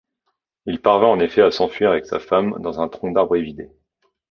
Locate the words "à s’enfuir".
1.43-1.91